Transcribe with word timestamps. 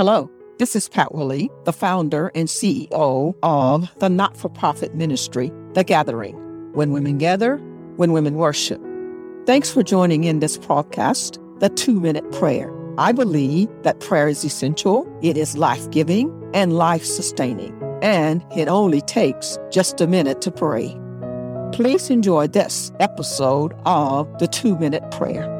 Hello, 0.00 0.30
this 0.58 0.74
is 0.74 0.88
Pat 0.88 1.14
Willie, 1.14 1.50
the 1.66 1.74
founder 1.74 2.32
and 2.34 2.48
CEO 2.48 3.34
of 3.42 3.94
the 3.98 4.08
not 4.08 4.34
for 4.34 4.48
profit 4.48 4.94
ministry, 4.94 5.52
The 5.74 5.84
Gathering. 5.84 6.36
When 6.72 6.92
women 6.92 7.18
gather, 7.18 7.58
when 7.96 8.12
women 8.12 8.36
worship. 8.36 8.80
Thanks 9.44 9.70
for 9.70 9.82
joining 9.82 10.24
in 10.24 10.40
this 10.40 10.56
podcast, 10.56 11.36
The 11.60 11.68
Two 11.68 12.00
Minute 12.00 12.32
Prayer. 12.32 12.72
I 12.96 13.12
believe 13.12 13.68
that 13.82 14.00
prayer 14.00 14.26
is 14.26 14.42
essential, 14.42 15.06
it 15.20 15.36
is 15.36 15.58
life 15.58 15.90
giving 15.90 16.32
and 16.54 16.78
life 16.78 17.04
sustaining, 17.04 17.78
and 18.00 18.42
it 18.56 18.68
only 18.68 19.02
takes 19.02 19.58
just 19.70 20.00
a 20.00 20.06
minute 20.06 20.40
to 20.40 20.50
pray. 20.50 20.98
Please 21.72 22.08
enjoy 22.08 22.46
this 22.46 22.90
episode 23.00 23.74
of 23.84 24.26
The 24.38 24.48
Two 24.48 24.78
Minute 24.78 25.10
Prayer. 25.10 25.59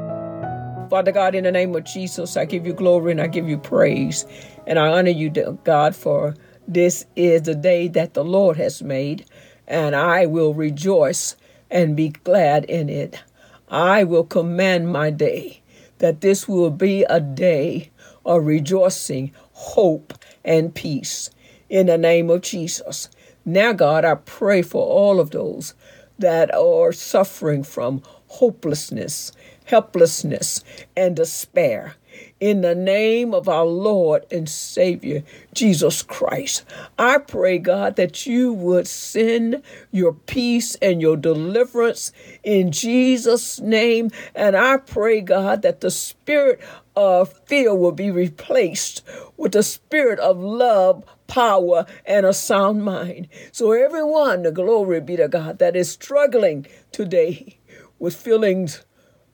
Father 0.91 1.12
God, 1.12 1.36
in 1.36 1.45
the 1.45 1.52
name 1.52 1.72
of 1.77 1.84
Jesus, 1.84 2.36
I 2.36 2.44
give 2.44 2.67
you 2.67 2.72
glory 2.72 3.12
and 3.12 3.21
I 3.21 3.29
give 3.29 3.49
you 3.49 3.58
praise. 3.58 4.26
And 4.67 4.76
I 4.76 4.89
honor 4.89 5.11
you, 5.11 5.30
God, 5.63 5.94
for 5.94 6.35
this 6.66 7.07
is 7.14 7.43
the 7.43 7.54
day 7.54 7.86
that 7.86 8.14
the 8.14 8.25
Lord 8.25 8.57
has 8.57 8.82
made, 8.82 9.25
and 9.68 9.94
I 9.94 10.26
will 10.26 10.53
rejoice 10.53 11.36
and 11.71 11.96
be 11.96 12.08
glad 12.08 12.64
in 12.64 12.89
it. 12.89 13.22
I 13.68 14.03
will 14.03 14.25
command 14.25 14.93
my 14.93 15.11
day 15.11 15.63
that 15.99 16.22
this 16.22 16.49
will 16.49 16.72
be 16.72 17.04
a 17.04 17.21
day 17.21 17.93
of 18.27 18.44
rejoicing, 18.44 19.30
hope, 19.52 20.13
and 20.44 20.75
peace 20.75 21.30
in 21.68 21.86
the 21.86 21.99
name 21.99 22.30
of 22.30 22.43
Jesus. 22.43 23.08
Now, 23.44 23.72
God, 23.72 24.04
I 24.04 24.16
pray 24.16 24.63
for 24.63 24.85
all 24.85 25.21
of 25.21 25.30
those 25.30 25.72
that 26.18 26.52
are 26.52 26.93
suffering 26.93 27.63
from 27.63 28.02
hopelessness, 28.30 29.32
helplessness, 29.64 30.62
and 30.96 31.16
despair. 31.16 31.96
In 32.38 32.61
the 32.61 32.75
name 32.75 33.34
of 33.34 33.48
our 33.48 33.66
Lord 33.66 34.24
and 34.30 34.48
Savior, 34.48 35.24
Jesus 35.52 36.02
Christ, 36.02 36.64
I 36.98 37.18
pray, 37.18 37.58
God, 37.58 37.96
that 37.96 38.27
you 38.27 38.52
would 38.52 38.86
send 38.86 39.62
your 39.90 40.12
peace 40.12 40.77
and 40.77 41.00
your 41.00 41.16
deliverance 41.16 42.12
in 42.42 42.72
Jesus' 42.72 43.60
name. 43.60 44.10
And 44.34 44.56
I 44.56 44.78
pray, 44.78 45.20
God, 45.20 45.62
that 45.62 45.80
the 45.80 45.90
spirit 45.90 46.60
of 46.96 47.33
fear 47.46 47.74
will 47.74 47.92
be 47.92 48.10
replaced 48.10 49.02
with 49.36 49.52
the 49.52 49.62
spirit 49.62 50.18
of 50.20 50.38
love, 50.38 51.05
power, 51.27 51.84
and 52.06 52.24
a 52.24 52.33
sound 52.33 52.84
mind. 52.84 53.28
So, 53.52 53.72
everyone, 53.72 54.42
the 54.42 54.52
glory 54.52 55.00
be 55.00 55.16
to 55.16 55.28
God, 55.28 55.58
that 55.58 55.77
is 55.77 55.90
struggling 55.90 56.66
today 56.90 57.59
with 58.00 58.16
feelings 58.16 58.84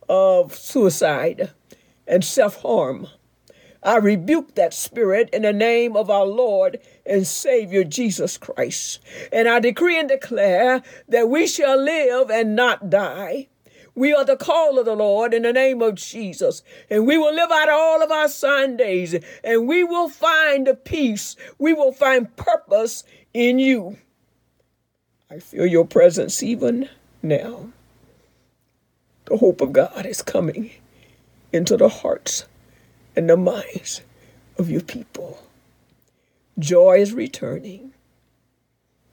of 0.09 0.55
suicide 0.55 1.51
and 2.07 2.23
self 2.23 2.61
harm. 2.61 3.07
I 3.83 3.99
rebuke 3.99 4.57
that 4.57 4.75
spirit 4.75 5.31
in 5.33 5.43
the 5.43 5.53
name 5.53 5.97
of 5.97 6.11
our 6.11 6.27
Lord 6.27 6.81
and 7.05 7.25
Savior 7.27 7.85
Jesus 7.85 8.37
Christ. 8.37 8.99
And 9.33 9.49
I 9.49 9.61
decree 9.61 9.99
and 9.99 10.09
declare 10.09 10.83
that 11.09 11.29
we 11.29 11.47
shall 11.47 11.81
live 11.81 12.29
and 12.29 12.57
not 12.57 12.91
die. 12.91 13.47
We 13.95 14.13
are 14.13 14.25
the 14.25 14.37
call 14.37 14.79
of 14.79 14.87
the 14.87 14.97
Lord 14.97 15.33
in 15.33 15.43
the 15.43 15.53
name 15.53 15.81
of 15.83 15.95
Jesus. 15.95 16.63
And 16.91 17.07
we 17.07 17.17
will 17.17 17.33
live 17.33 17.51
out 17.51 17.69
all 17.69 18.03
of 18.03 18.11
our 18.11 18.29
Sundays 18.29 19.15
and 19.45 19.69
we 19.69 19.85
will 19.85 20.09
find 20.09 20.69
peace. 20.85 21.37
We 21.59 21.73
will 21.73 21.93
find 21.93 22.35
purpose 22.37 23.05
in 23.33 23.59
you. 23.59 23.97
I 25.31 25.39
feel 25.39 25.67
your 25.67 25.87
presence 25.87 26.43
even 26.43 26.89
now. 27.23 27.71
The 29.27 29.37
hope 29.37 29.61
of 29.61 29.73
God 29.73 30.07
is 30.07 30.23
coming 30.23 30.71
into 31.53 31.77
the 31.77 31.89
hearts 31.89 32.47
and 33.15 33.29
the 33.29 33.37
minds 33.37 34.03
of 34.59 34.71
your 34.71 34.81
people. 34.81 35.43
Joy 36.59 37.01
is 37.01 37.13
returning. 37.13 37.93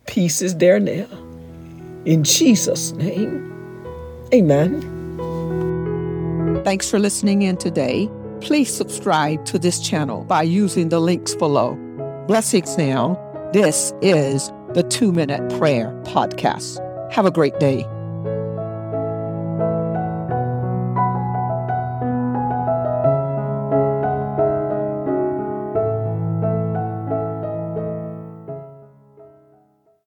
Peace 0.06 0.42
is 0.42 0.56
there 0.58 0.80
now. 0.80 1.08
In 2.06 2.24
Jesus' 2.24 2.92
name, 2.94 3.52
amen. 4.34 4.82
Thanks 6.64 6.90
for 6.90 7.00
listening 7.00 7.42
in 7.42 7.58
today. 7.58 8.10
Please 8.40 8.74
subscribe 8.74 9.44
to 9.46 9.58
this 9.58 9.80
channel 9.80 10.24
by 10.26 10.44
using 10.44 10.90
the 10.90 11.00
links 11.00 11.34
below. 11.34 11.76
Blessings 12.28 12.78
now. 12.78 13.20
This 13.52 13.94
is 14.02 14.52
the 14.74 14.84
Two 14.84 15.12
Minute 15.12 15.58
Prayer 15.58 15.88
Podcast. 16.04 16.80
Have 17.12 17.26
a 17.26 17.32
great 17.32 17.60
day. 17.60 17.86